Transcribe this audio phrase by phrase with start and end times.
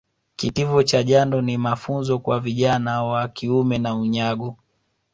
[0.35, 4.57] Kitivo cha jando ni mafunzo kwa vijana wa kiume na unyago